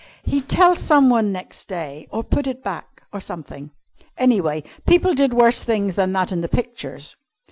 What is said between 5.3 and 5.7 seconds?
worse